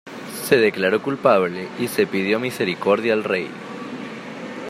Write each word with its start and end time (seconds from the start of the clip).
Se 0.45 0.57
declaró 0.57 1.03
culpable 1.03 1.67
y 1.77 1.87
se 1.87 2.07
pidió 2.07 2.39
misericordia 2.39 3.13
al 3.13 3.23
rey. 3.23 3.47